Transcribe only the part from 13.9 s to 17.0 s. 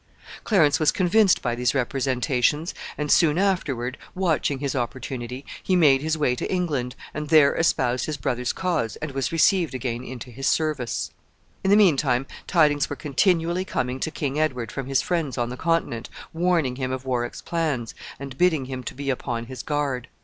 to King Edward from his friends on the Continent, warning him